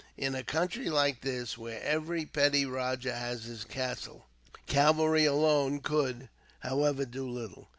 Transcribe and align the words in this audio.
In 0.17 0.33
a 0.33 0.41
country 0.41 0.89
like 0.89 1.21
this, 1.21 1.59
where 1.59 1.79
every 1.83 2.25
petty 2.25 2.65
rajah 2.65 3.13
has 3.13 3.43
his 3.43 3.63
castle, 3.63 4.25
cavalry 4.65 5.25
alone 5.25 5.79
could, 5.79 6.27
however, 6.61 7.05
do 7.05 7.29
little. 7.29 7.67